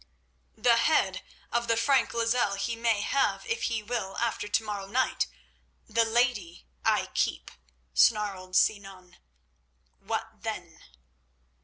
"The 0.57 0.77
head 0.77 1.21
of 1.51 1.67
the 1.67 1.77
Frank 1.77 2.15
Lozelle 2.15 2.55
he 2.55 2.75
may 2.75 3.01
have 3.01 3.45
if 3.45 3.65
he 3.69 3.83
will 3.83 4.17
after 4.17 4.47
to 4.47 4.63
morrow 4.63 4.87
night. 4.87 5.27
The 5.87 6.05
lady 6.05 6.65
I 6.83 7.09
keep," 7.13 7.51
snarled 7.93 8.55
Sinan. 8.55 9.17
"What 9.99 10.41
then?" 10.41 10.81